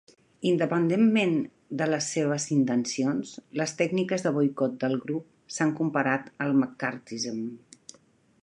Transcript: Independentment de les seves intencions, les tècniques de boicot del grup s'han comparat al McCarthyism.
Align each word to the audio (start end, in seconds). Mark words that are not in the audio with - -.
Independentment 0.51 1.35
de 1.81 1.87
les 1.89 2.07
seves 2.15 2.47
intencions, 2.55 3.35
les 3.63 3.75
tècniques 3.83 4.27
de 4.29 4.33
boicot 4.41 4.75
del 4.85 4.97
grup 5.05 5.57
s'han 5.59 5.77
comparat 5.83 6.37
al 6.47 6.57
McCarthyism. 6.63 7.43